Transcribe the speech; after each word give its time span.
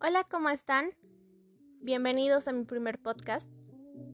Hola, 0.00 0.22
¿cómo 0.22 0.48
están? 0.48 0.90
Bienvenidos 1.80 2.46
a 2.46 2.52
mi 2.52 2.64
primer 2.64 3.00
podcast. 3.02 3.50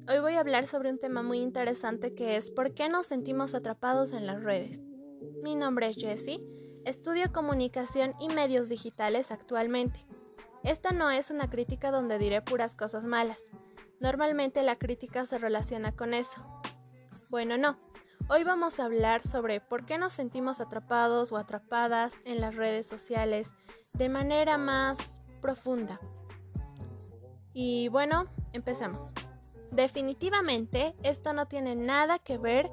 Hoy 0.09 0.19
voy 0.19 0.33
a 0.33 0.41
hablar 0.41 0.67
sobre 0.67 0.89
un 0.89 0.99
tema 0.99 1.23
muy 1.23 1.41
interesante 1.41 2.15
que 2.15 2.37
es 2.37 2.51
¿por 2.51 2.73
qué 2.73 2.89
nos 2.89 3.07
sentimos 3.07 3.55
atrapados 3.55 4.13
en 4.13 4.27
las 4.27 4.43
redes? 4.43 4.81
Mi 5.43 5.55
nombre 5.55 5.91
es 5.91 5.97
Jessie, 5.99 6.41
estudio 6.87 7.31
comunicación 7.35 8.15
y 8.19 8.31
medios 8.31 8.71
digitales 8.71 9.31
actualmente. 9.31 10.07
Esta 10.63 10.93
no 10.93 11.11
es 11.11 11.31
una 11.31 11.51
crítica 11.51 11.91
donde 11.91 12.19
diré 12.19 12.41
puras 12.41 12.75
cosas 12.75 13.05
malas. 13.05 13.45
Normalmente 14.01 14.63
la 14.63 14.77
crítica 14.77 15.27
se 15.27 15.37
relaciona 15.37 15.93
con 15.93 16.15
eso. 16.15 16.63
Bueno, 17.29 17.59
no. 17.59 17.79
Hoy 18.31 18.43
vamos 18.43 18.81
a 18.81 18.87
hablar 18.87 19.21
sobre 19.21 19.61
por 19.61 19.85
qué 19.85 19.99
nos 19.99 20.15
sentimos 20.15 20.61
atrapados 20.61 21.31
o 21.31 21.37
atrapadas 21.37 22.15
en 22.25 22.41
las 22.41 22.55
redes 22.55 22.87
sociales 22.87 23.49
de 23.93 24.09
manera 24.09 24.57
más 24.57 24.99
profunda. 25.45 26.01
Y 27.53 27.89
bueno, 27.89 28.25
empecemos. 28.55 29.13
Definitivamente 29.71 30.95
esto 31.03 31.35
no 31.35 31.45
tiene 31.45 31.75
nada 31.75 32.19
que 32.19 32.39
ver 32.39 32.71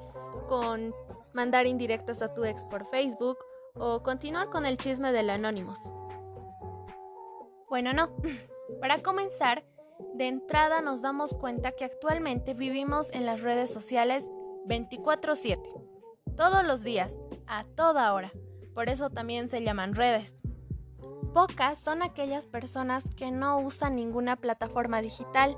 con 0.48 0.94
mandar 1.34 1.66
indirectas 1.66 2.22
a 2.22 2.32
tu 2.32 2.46
ex 2.46 2.64
por 2.64 2.88
Facebook 2.88 3.36
o 3.74 4.02
continuar 4.02 4.48
con 4.48 4.64
el 4.64 4.78
chisme 4.78 5.12
del 5.12 5.28
Anonymous. 5.28 5.80
Bueno, 7.68 7.92
no. 7.92 8.16
Para 8.80 9.02
comenzar, 9.02 9.66
de 10.14 10.28
entrada 10.28 10.80
nos 10.80 11.02
damos 11.02 11.34
cuenta 11.34 11.72
que 11.72 11.84
actualmente 11.84 12.54
vivimos 12.54 13.10
en 13.12 13.26
las 13.26 13.42
redes 13.42 13.70
sociales 13.70 14.26
24/7, 14.66 15.60
todos 16.38 16.64
los 16.64 16.82
días, 16.82 17.14
a 17.46 17.64
toda 17.64 18.14
hora. 18.14 18.32
Por 18.72 18.88
eso 18.88 19.10
también 19.10 19.50
se 19.50 19.62
llaman 19.62 19.94
redes. 19.94 20.34
Pocas 21.32 21.78
son 21.78 22.02
aquellas 22.02 22.46
personas 22.46 23.04
que 23.16 23.30
no 23.30 23.58
usan 23.60 23.96
ninguna 23.96 24.36
plataforma 24.36 25.00
digital. 25.00 25.56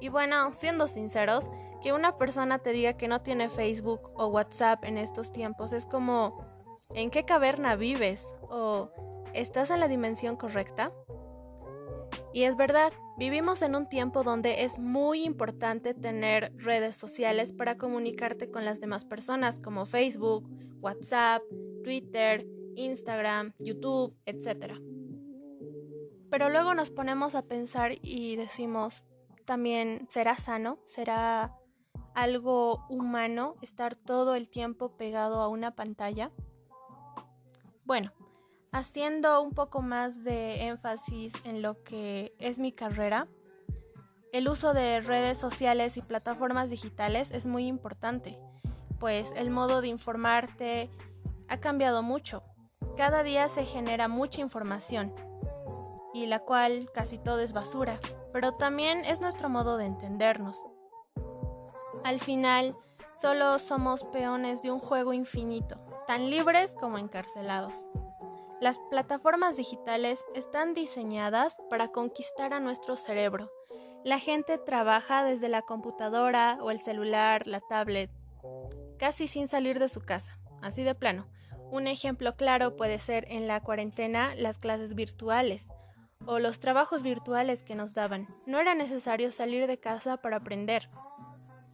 Y 0.00 0.08
bueno, 0.08 0.52
siendo 0.52 0.86
sinceros, 0.86 1.48
que 1.82 1.92
una 1.92 2.16
persona 2.16 2.58
te 2.58 2.72
diga 2.72 2.96
que 2.96 3.08
no 3.08 3.22
tiene 3.22 3.48
Facebook 3.48 4.10
o 4.14 4.26
WhatsApp 4.28 4.84
en 4.84 4.98
estos 4.98 5.32
tiempos 5.32 5.72
es 5.72 5.86
como, 5.86 6.44
¿en 6.94 7.10
qué 7.10 7.24
caverna 7.24 7.76
vives? 7.76 8.24
¿O 8.42 8.90
estás 9.34 9.70
en 9.70 9.80
la 9.80 9.88
dimensión 9.88 10.36
correcta? 10.36 10.92
Y 12.32 12.42
es 12.42 12.56
verdad, 12.56 12.92
vivimos 13.16 13.62
en 13.62 13.74
un 13.74 13.88
tiempo 13.88 14.22
donde 14.22 14.64
es 14.64 14.78
muy 14.78 15.24
importante 15.24 15.94
tener 15.94 16.52
redes 16.56 16.94
sociales 16.94 17.54
para 17.54 17.78
comunicarte 17.78 18.50
con 18.50 18.64
las 18.64 18.78
demás 18.78 19.06
personas 19.06 19.58
como 19.58 19.86
Facebook, 19.86 20.46
WhatsApp, 20.80 21.42
Twitter, 21.82 22.46
Instagram, 22.74 23.54
YouTube, 23.58 24.14
etc. 24.26 24.74
Pero 26.30 26.48
luego 26.48 26.74
nos 26.74 26.90
ponemos 26.90 27.34
a 27.34 27.42
pensar 27.42 27.92
y 28.02 28.36
decimos, 28.36 29.02
también 29.44 30.06
será 30.08 30.36
sano, 30.36 30.78
será 30.86 31.54
algo 32.14 32.84
humano 32.88 33.56
estar 33.62 33.94
todo 33.94 34.34
el 34.34 34.48
tiempo 34.48 34.96
pegado 34.96 35.40
a 35.40 35.48
una 35.48 35.72
pantalla. 35.72 36.30
Bueno, 37.84 38.12
haciendo 38.72 39.40
un 39.42 39.52
poco 39.52 39.82
más 39.82 40.24
de 40.24 40.66
énfasis 40.66 41.32
en 41.44 41.62
lo 41.62 41.82
que 41.84 42.34
es 42.38 42.58
mi 42.58 42.72
carrera, 42.72 43.28
el 44.32 44.48
uso 44.48 44.74
de 44.74 45.00
redes 45.00 45.38
sociales 45.38 45.96
y 45.96 46.02
plataformas 46.02 46.70
digitales 46.70 47.30
es 47.30 47.46
muy 47.46 47.66
importante, 47.66 48.38
pues 48.98 49.30
el 49.36 49.50
modo 49.50 49.80
de 49.80 49.88
informarte 49.88 50.90
ha 51.48 51.58
cambiado 51.58 52.02
mucho. 52.02 52.42
Cada 52.96 53.22
día 53.22 53.48
se 53.48 53.64
genera 53.64 54.08
mucha 54.08 54.40
información 54.40 55.12
y 56.16 56.24
la 56.24 56.38
cual 56.38 56.90
casi 56.94 57.18
todo 57.18 57.40
es 57.40 57.52
basura, 57.52 58.00
pero 58.32 58.52
también 58.52 59.04
es 59.04 59.20
nuestro 59.20 59.50
modo 59.50 59.76
de 59.76 59.84
entendernos. 59.84 60.64
Al 62.04 62.20
final, 62.20 62.74
solo 63.20 63.58
somos 63.58 64.04
peones 64.04 64.62
de 64.62 64.70
un 64.70 64.78
juego 64.78 65.12
infinito, 65.12 65.78
tan 66.06 66.30
libres 66.30 66.72
como 66.72 66.96
encarcelados. 66.96 67.84
Las 68.62 68.78
plataformas 68.88 69.58
digitales 69.58 70.24
están 70.34 70.72
diseñadas 70.72 71.54
para 71.68 71.88
conquistar 71.88 72.54
a 72.54 72.60
nuestro 72.60 72.96
cerebro. 72.96 73.52
La 74.02 74.18
gente 74.18 74.56
trabaja 74.56 75.22
desde 75.22 75.50
la 75.50 75.60
computadora 75.60 76.58
o 76.62 76.70
el 76.70 76.80
celular, 76.80 77.46
la 77.46 77.60
tablet, 77.60 78.10
casi 78.98 79.28
sin 79.28 79.48
salir 79.48 79.78
de 79.78 79.90
su 79.90 80.00
casa, 80.00 80.38
así 80.62 80.82
de 80.82 80.94
plano. 80.94 81.26
Un 81.70 81.88
ejemplo 81.88 82.36
claro 82.36 82.74
puede 82.74 83.00
ser 83.00 83.26
en 83.28 83.46
la 83.46 83.60
cuarentena 83.60 84.34
las 84.36 84.56
clases 84.56 84.94
virtuales 84.94 85.66
o 86.24 86.38
los 86.38 86.60
trabajos 86.60 87.02
virtuales 87.02 87.62
que 87.62 87.74
nos 87.74 87.94
daban. 87.94 88.26
No 88.46 88.58
era 88.58 88.74
necesario 88.74 89.30
salir 89.32 89.66
de 89.66 89.78
casa 89.78 90.16
para 90.16 90.38
aprender. 90.38 90.88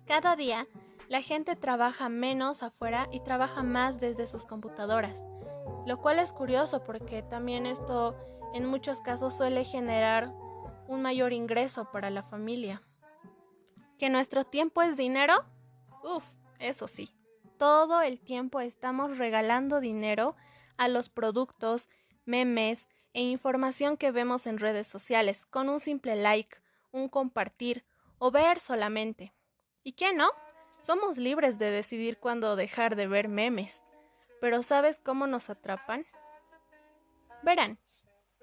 Cada 0.07 0.37
día, 0.37 0.67
la 1.09 1.23
gente 1.23 1.57
trabaja 1.57 2.09
menos 2.09 2.63
afuera 2.63 3.09
y 3.13 3.21
trabaja 3.21 3.63
más 3.63 4.01
desde 4.01 4.27
sus 4.27 4.47
computadoras, 4.47 5.17
lo 5.87 5.99
cual 6.01 6.19
es 6.19 6.33
curioso 6.33 6.83
porque 6.85 7.23
también 7.23 7.67
esto 7.67 8.17
en 8.55 8.67
muchos 8.67 9.01
casos 9.01 9.37
suele 9.37 9.65
generar 9.65 10.33
un 10.89 11.03
mayor 11.03 11.33
ingreso 11.33 11.91
para 11.91 12.11
la 12.11 12.23
familia. 12.23 12.83
¿Que 13.99 14.11
nuestro 14.11 14.45
tiempo 14.45 14.83
es 14.83 14.97
dinero? 14.97 15.35
Uf, 16.03 16.25
eso 16.59 16.89
sí. 16.89 17.15
Todo 17.57 18.03
el 18.03 18.21
tiempo 18.21 18.61
estamos 18.61 19.19
regalando 19.19 19.81
dinero 19.81 20.35
a 20.77 20.89
los 20.89 21.09
productos, 21.09 21.89
memes, 22.25 22.89
e 23.15 23.21
información 23.21 23.97
que 23.97 24.11
vemos 24.11 24.47
en 24.47 24.59
redes 24.59 24.87
sociales 24.87 25.45
con 25.47 25.69
un 25.69 25.81
simple 25.81 26.17
like, 26.17 26.57
un 26.93 27.09
compartir 27.09 27.85
o 28.19 28.31
ver 28.31 28.61
solamente. 28.61 29.35
¿Y 29.83 29.93
qué 29.93 30.13
no? 30.15 30.31
Somos 30.81 31.19
libres 31.19 31.59
de 31.59 31.71
decidir 31.71 32.19
cuándo 32.19 32.57
dejar 32.57 32.97
de 32.97 33.07
ver 33.07 33.29
memes. 33.29 33.83
Pero 34.41 34.63
¿sabes 34.63 34.99
cómo 34.99 35.27
nos 35.27 35.51
atrapan? 35.51 36.07
Verán, 37.43 37.79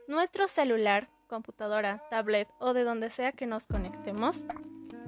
nuestro 0.08 0.47
celular, 0.47 1.09
computadora, 1.28 2.03
tablet 2.09 2.47
o 2.59 2.74
de 2.74 2.84
donde 2.84 3.09
sea 3.09 3.31
que 3.31 3.46
nos 3.46 3.66
conectemos, 3.68 4.46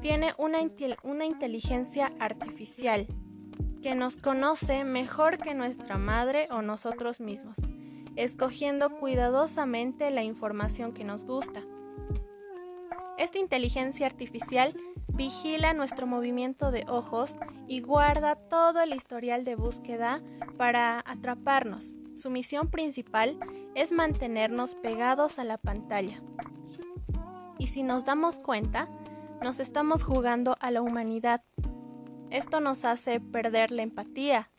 tiene 0.02 0.34
una, 0.38 0.60
una 1.04 1.26
inteligencia 1.26 2.12
artificial 2.20 3.08
que 3.82 3.96
nos 3.96 4.18
conoce 4.18 4.84
mejor 4.84 5.38
que 5.38 5.54
nuestra 5.54 5.98
madre 5.98 6.48
o 6.52 6.62
nosotros 6.62 7.20
mismos 7.20 7.58
escogiendo 8.24 8.98
cuidadosamente 8.98 10.12
la 10.12 10.24
información 10.24 10.94
que 10.94 11.04
nos 11.04 11.24
gusta. 11.26 11.64
Esta 13.18 13.40
inteligencia 13.40 14.06
artificial 14.06 14.76
vigila 15.08 15.74
nuestro 15.74 16.08
movimiento 16.08 16.72
de 16.72 16.86
ojos 16.88 17.36
y 17.68 17.82
guarda 17.82 18.36
todo 18.36 18.82
el 18.82 18.94
historial 18.94 19.44
de 19.44 19.56
búsqueda 19.56 20.22
para 20.58 21.04
atraparnos. 21.06 21.96
Su 22.16 22.30
misión 22.30 22.70
principal 22.70 23.38
es 23.76 23.92
mantenernos 23.92 24.76
pegados 24.76 25.40
a 25.40 25.44
la 25.44 25.58
pantalla. 25.58 26.22
Y 27.58 27.68
si 27.68 27.84
nos 27.84 28.06
damos 28.06 28.40
cuenta, 28.40 28.90
nos 29.42 29.60
estamos 29.60 30.04
jugando 30.04 30.56
a 30.60 30.72
la 30.72 30.82
humanidad. 30.82 31.44
Esto 32.30 32.60
nos 32.60 32.86
hace 32.86 33.20
perder 33.20 33.72
la 33.72 33.82
empatía, 33.82 34.52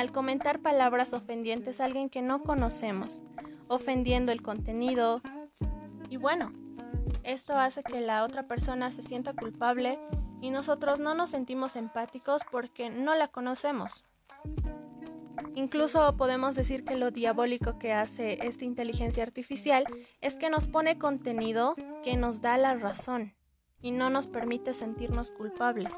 al 0.00 0.12
comentar 0.12 0.60
palabras 0.60 1.12
ofendientes 1.12 1.78
a 1.78 1.84
alguien 1.84 2.08
que 2.08 2.22
no 2.22 2.42
conocemos, 2.42 3.20
ofendiendo 3.68 4.32
el 4.32 4.40
contenido. 4.40 5.20
Y 6.08 6.16
bueno, 6.16 6.54
esto 7.22 7.54
hace 7.58 7.82
que 7.82 8.00
la 8.00 8.24
otra 8.24 8.46
persona 8.46 8.92
se 8.92 9.02
sienta 9.02 9.34
culpable 9.34 9.98
y 10.40 10.48
nosotros 10.48 11.00
no 11.00 11.14
nos 11.14 11.28
sentimos 11.28 11.76
empáticos 11.76 12.40
porque 12.50 12.88
no 12.88 13.14
la 13.14 13.28
conocemos. 13.28 14.06
Incluso 15.54 16.16
podemos 16.16 16.54
decir 16.54 16.82
que 16.86 16.96
lo 16.96 17.10
diabólico 17.10 17.78
que 17.78 17.92
hace 17.92 18.46
esta 18.46 18.64
inteligencia 18.64 19.22
artificial 19.22 19.84
es 20.22 20.36
que 20.36 20.48
nos 20.48 20.66
pone 20.66 20.96
contenido 20.96 21.74
que 22.02 22.16
nos 22.16 22.40
da 22.40 22.56
la 22.56 22.74
razón 22.74 23.34
y 23.82 23.90
no 23.90 24.08
nos 24.08 24.26
permite 24.28 24.72
sentirnos 24.72 25.30
culpables. 25.30 25.92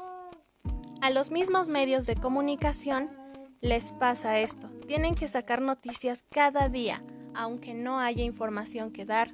A 0.99 1.09
los 1.09 1.31
mismos 1.31 1.69
medios 1.69 2.05
de 2.05 2.17
comunicación 2.17 3.22
les 3.63 3.93
pasa 3.93 4.39
esto. 4.39 4.67
Tienen 4.87 5.15
que 5.15 5.29
sacar 5.29 5.61
noticias 5.61 6.25
cada 6.29 6.67
día, 6.67 7.01
aunque 7.33 7.73
no 7.73 7.97
haya 7.97 8.23
información 8.23 8.91
que 8.91 9.05
dar. 9.05 9.33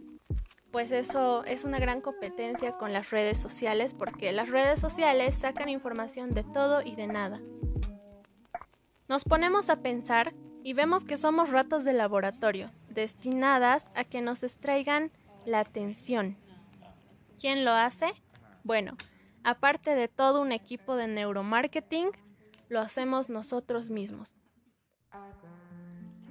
Pues 0.72 0.92
eso 0.92 1.44
es 1.46 1.64
una 1.64 1.80
gran 1.80 2.00
competencia 2.00 2.74
con 2.74 2.94
las 2.94 3.10
redes 3.10 3.40
sociales 3.40 3.96
porque 3.96 4.32
las 4.32 4.50
redes 4.50 4.80
sociales 4.80 5.34
sacan 5.34 5.68
información 5.68 6.36
de 6.36 6.44
todo 6.44 6.84
y 6.84 6.96
de 6.96 7.08
nada. 7.08 7.42
Nos 9.08 9.24
ponemos 9.24 9.68
a 9.70 9.82
pensar 9.82 10.36
y 10.64 10.74
vemos 10.74 11.06
que 11.06 11.18
somos 11.18 11.50
ratas 11.50 11.84
de 11.84 11.94
laboratorio, 11.94 12.70
destinadas 12.88 13.86
a 13.96 14.04
que 14.04 14.22
nos 14.22 14.44
extraigan 14.44 15.12
la 15.44 15.62
atención. 15.62 16.38
¿Quién 17.42 17.66
lo 17.66 17.72
hace? 17.72 18.14
Bueno, 18.64 18.96
aparte 19.44 19.96
de 19.96 20.08
todo 20.08 20.40
un 20.40 20.52
equipo 20.52 20.96
de 20.98 21.08
neuromarketing, 21.08 22.12
lo 22.70 22.80
hacemos 22.80 23.30
nosotros 23.30 23.90
mismos. 23.90 24.36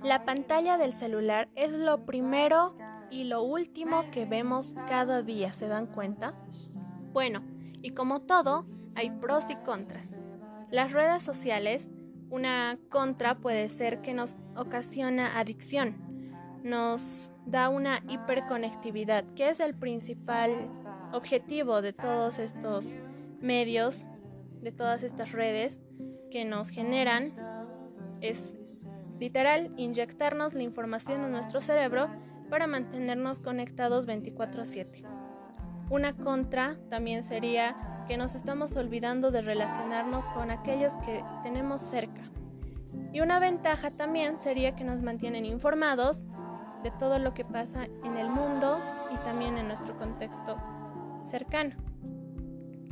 La 0.02 0.24
pantalla 0.24 0.78
del 0.78 0.92
celular 0.92 1.48
es 1.56 1.72
lo 1.72 2.06
primero 2.06 2.76
y 3.10 3.24
lo 3.24 3.42
último 3.42 4.10
que 4.12 4.24
vemos 4.24 4.74
cada 4.86 5.22
día, 5.22 5.52
¿se 5.52 5.66
dan 5.66 5.86
cuenta? 5.86 6.34
Bueno, 7.12 7.42
y 7.82 7.90
como 7.90 8.20
todo, 8.20 8.66
hay 8.94 9.10
pros 9.10 9.50
y 9.50 9.56
contras. 9.56 10.20
Las 10.70 10.92
redes 10.92 11.24
sociales, 11.24 11.88
una 12.30 12.78
contra 12.90 13.38
puede 13.38 13.68
ser 13.68 14.00
que 14.00 14.14
nos 14.14 14.36
ocasiona 14.54 15.38
adicción, 15.38 15.96
nos 16.62 17.32
da 17.46 17.68
una 17.68 18.00
hiperconectividad, 18.08 19.24
que 19.34 19.48
es 19.48 19.58
el 19.58 19.74
principal 19.74 20.70
objetivo 21.12 21.82
de 21.82 21.92
todos 21.92 22.38
estos 22.38 22.86
medios, 23.40 24.06
de 24.60 24.70
todas 24.70 25.02
estas 25.02 25.32
redes 25.32 25.80
que 26.30 26.44
nos 26.44 26.70
generan, 26.70 27.24
es 28.20 28.86
literal 29.18 29.72
inyectarnos 29.76 30.54
la 30.54 30.62
información 30.62 31.24
en 31.24 31.32
nuestro 31.32 31.60
cerebro 31.60 32.08
para 32.50 32.66
mantenernos 32.66 33.40
conectados 33.40 34.06
24/7. 34.06 35.06
Una 35.90 36.14
contra 36.14 36.76
también 36.90 37.24
sería 37.24 38.04
que 38.06 38.16
nos 38.16 38.34
estamos 38.34 38.76
olvidando 38.76 39.30
de 39.30 39.42
relacionarnos 39.42 40.26
con 40.28 40.50
aquellos 40.50 40.92
que 41.04 41.22
tenemos 41.42 41.82
cerca. 41.82 42.22
Y 43.12 43.20
una 43.20 43.38
ventaja 43.38 43.90
también 43.90 44.38
sería 44.38 44.74
que 44.74 44.84
nos 44.84 45.02
mantienen 45.02 45.44
informados 45.44 46.24
de 46.82 46.90
todo 46.92 47.18
lo 47.18 47.34
que 47.34 47.44
pasa 47.44 47.84
en 48.04 48.16
el 48.16 48.28
mundo 48.28 48.80
y 49.12 49.16
también 49.24 49.58
en 49.58 49.68
nuestro 49.68 49.96
contexto 49.98 50.56
cercano. 51.24 51.87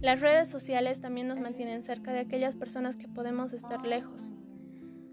Las 0.07 0.21
redes 0.21 0.49
sociales 0.49 1.01
también 1.01 1.27
nos 1.27 1.41
mantienen 1.41 1.83
cerca 1.83 2.13
de 2.13 2.21
aquellas 2.21 2.55
personas 2.55 2.95
que 2.95 3.09
podemos 3.09 3.53
estar 3.53 3.85
lejos. 3.85 4.31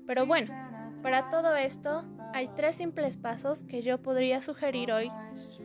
Pero 0.05 0.27
bueno, 0.27 0.53
para 1.01 1.29
todo 1.29 1.55
esto 1.55 2.03
hay 2.31 2.47
tres 2.55 2.75
simples 2.75 3.17
pasos 3.17 3.63
que 3.63 3.81
yo 3.81 4.03
podría 4.03 4.39
sugerir 4.39 4.91
hoy 4.91 5.09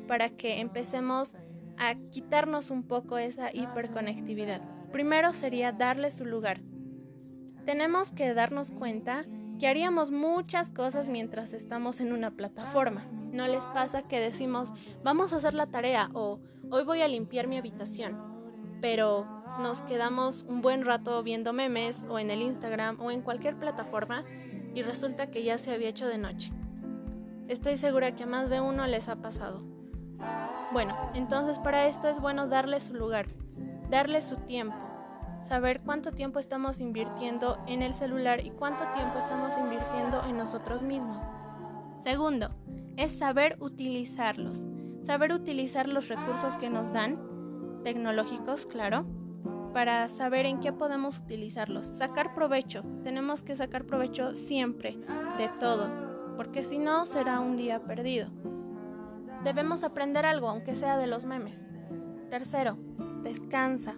para 0.06 0.30
que 0.30 0.60
empecemos 0.60 1.34
a 1.76 1.94
quitarnos 1.94 2.70
un 2.70 2.84
poco 2.84 3.18
esa 3.18 3.54
hiperconectividad. 3.54 4.62
Primero 4.92 5.34
sería 5.34 5.72
darle 5.72 6.10
su 6.10 6.24
lugar. 6.24 6.60
Tenemos 7.66 8.12
que 8.12 8.32
darnos 8.32 8.70
cuenta 8.70 9.26
que 9.60 9.68
haríamos 9.68 10.10
muchas 10.10 10.70
cosas 10.70 11.10
mientras 11.10 11.52
estamos 11.52 12.00
en 12.00 12.14
una 12.14 12.30
plataforma. 12.30 13.04
¿No 13.30 13.46
les 13.46 13.66
pasa 13.66 14.00
que 14.00 14.20
decimos, 14.20 14.72
vamos 15.04 15.34
a 15.34 15.36
hacer 15.36 15.52
la 15.52 15.66
tarea 15.66 16.08
o 16.14 16.40
hoy 16.70 16.84
voy 16.84 17.02
a 17.02 17.08
limpiar 17.08 17.46
mi 17.46 17.58
habitación? 17.58 18.27
Pero 18.80 19.26
nos 19.58 19.82
quedamos 19.82 20.44
un 20.48 20.62
buen 20.62 20.84
rato 20.84 21.22
viendo 21.22 21.52
memes 21.52 22.04
o 22.08 22.18
en 22.18 22.30
el 22.30 22.42
Instagram 22.42 23.00
o 23.00 23.10
en 23.10 23.22
cualquier 23.22 23.56
plataforma 23.56 24.24
y 24.74 24.82
resulta 24.82 25.30
que 25.30 25.42
ya 25.42 25.58
se 25.58 25.72
había 25.72 25.88
hecho 25.88 26.06
de 26.06 26.18
noche. 26.18 26.52
Estoy 27.48 27.78
segura 27.78 28.14
que 28.14 28.24
a 28.24 28.26
más 28.26 28.50
de 28.50 28.60
uno 28.60 28.86
les 28.86 29.08
ha 29.08 29.16
pasado. 29.16 29.62
Bueno, 30.72 30.96
entonces 31.14 31.58
para 31.58 31.86
esto 31.86 32.08
es 32.08 32.20
bueno 32.20 32.46
darle 32.46 32.80
su 32.80 32.94
lugar, 32.94 33.26
darle 33.90 34.20
su 34.20 34.36
tiempo, 34.36 34.76
saber 35.48 35.80
cuánto 35.80 36.12
tiempo 36.12 36.38
estamos 36.38 36.78
invirtiendo 36.78 37.58
en 37.66 37.82
el 37.82 37.94
celular 37.94 38.44
y 38.44 38.50
cuánto 38.50 38.84
tiempo 38.92 39.18
estamos 39.18 39.54
invirtiendo 39.58 40.22
en 40.28 40.36
nosotros 40.36 40.82
mismos. 40.82 41.24
Segundo, 41.98 42.50
es 42.96 43.18
saber 43.18 43.56
utilizarlos, 43.60 44.66
saber 45.00 45.32
utilizar 45.32 45.88
los 45.88 46.08
recursos 46.08 46.54
que 46.56 46.68
nos 46.68 46.92
dan, 46.92 47.18
tecnológicos, 47.82 48.66
claro, 48.66 49.06
para 49.72 50.08
saber 50.08 50.46
en 50.46 50.60
qué 50.60 50.72
podemos 50.72 51.18
utilizarlos. 51.18 51.86
Sacar 51.86 52.34
provecho, 52.34 52.82
tenemos 53.02 53.42
que 53.42 53.56
sacar 53.56 53.84
provecho 53.84 54.34
siempre 54.34 54.98
de 55.38 55.48
todo, 55.60 55.90
porque 56.36 56.62
si 56.62 56.78
no 56.78 57.06
será 57.06 57.40
un 57.40 57.56
día 57.56 57.80
perdido. 57.80 58.30
Debemos 59.44 59.84
aprender 59.84 60.26
algo, 60.26 60.48
aunque 60.48 60.74
sea 60.74 60.98
de 60.98 61.06
los 61.06 61.24
memes. 61.24 61.66
Tercero, 62.30 62.76
descansa. 63.22 63.94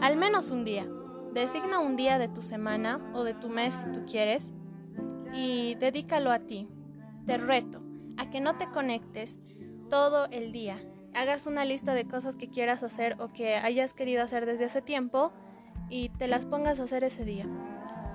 Al 0.00 0.16
menos 0.16 0.50
un 0.50 0.64
día. 0.64 0.86
Designa 1.32 1.80
un 1.80 1.96
día 1.96 2.18
de 2.18 2.28
tu 2.28 2.42
semana 2.42 3.00
o 3.12 3.24
de 3.24 3.34
tu 3.34 3.48
mes 3.48 3.74
si 3.74 3.86
tú 3.86 4.06
quieres 4.06 4.54
y 5.32 5.74
dedícalo 5.74 6.30
a 6.30 6.38
ti. 6.38 6.68
Te 7.26 7.36
reto 7.36 7.82
a 8.16 8.30
que 8.30 8.40
no 8.40 8.56
te 8.56 8.68
conectes 8.70 9.36
todo 9.90 10.26
el 10.26 10.52
día. 10.52 10.78
Hagas 11.14 11.46
una 11.46 11.64
lista 11.64 11.94
de 11.94 12.06
cosas 12.06 12.34
que 12.36 12.48
quieras 12.48 12.82
hacer 12.82 13.16
o 13.20 13.32
que 13.32 13.56
hayas 13.56 13.92
querido 13.92 14.22
hacer 14.22 14.46
desde 14.46 14.64
hace 14.64 14.82
tiempo 14.82 15.32
y 15.88 16.08
te 16.10 16.26
las 16.26 16.46
pongas 16.46 16.80
a 16.80 16.84
hacer 16.84 17.04
ese 17.04 17.24
día. 17.24 17.46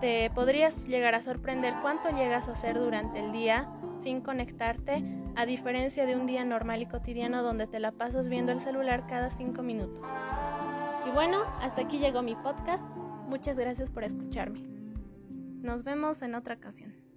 Te 0.02 0.30
podrías 0.32 0.86
llegar 0.86 1.16
a 1.16 1.24
sorprender 1.24 1.76
cuánto 1.82 2.10
llegas 2.10 2.48
a 2.48 2.54
hacer 2.54 2.78
durante 2.78 3.20
el 3.20 3.32
día 3.32 3.70
sin 4.02 4.22
conectarte, 4.22 5.04
a 5.36 5.46
diferencia 5.46 6.06
de 6.06 6.16
un 6.16 6.26
día 6.26 6.46
normal 6.46 6.82
y 6.82 6.86
cotidiano 6.86 7.44
donde 7.44 7.68
te 7.68 7.80
la 7.80 7.92
pasas 7.92 8.30
viendo 8.30 8.52
el 8.52 8.60
celular 8.60 9.08
cada 9.08 9.30
cinco 9.30 9.62
minutos. 9.62 10.06
Y 11.06 11.12
bueno, 11.12 11.44
hasta 11.62 11.82
aquí 11.82 12.00
llegó 12.00 12.22
mi 12.22 12.36
podcast. 12.36 12.88
Muchas 13.28 13.58
gracias 13.58 13.90
por 13.90 14.04
escucharme. 14.04 14.62
Nos 15.62 15.84
vemos 15.84 16.22
en 16.22 16.36
otra 16.36 16.56
ocasión. 16.56 17.09